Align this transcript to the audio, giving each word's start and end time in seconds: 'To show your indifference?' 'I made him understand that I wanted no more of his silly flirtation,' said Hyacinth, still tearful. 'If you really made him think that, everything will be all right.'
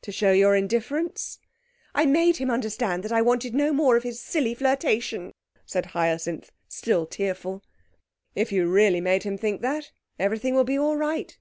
'To 0.00 0.12
show 0.12 0.32
your 0.32 0.56
indifference?' 0.56 1.38
'I 1.94 2.06
made 2.06 2.38
him 2.38 2.50
understand 2.50 3.02
that 3.02 3.12
I 3.12 3.20
wanted 3.20 3.54
no 3.54 3.70
more 3.70 3.98
of 3.98 4.02
his 4.02 4.18
silly 4.18 4.54
flirtation,' 4.54 5.34
said 5.66 5.84
Hyacinth, 5.92 6.50
still 6.68 7.04
tearful. 7.04 7.62
'If 8.34 8.50
you 8.50 8.66
really 8.66 9.02
made 9.02 9.24
him 9.24 9.36
think 9.36 9.60
that, 9.60 9.90
everything 10.18 10.54
will 10.54 10.64
be 10.64 10.78
all 10.78 10.96
right.' 10.96 11.36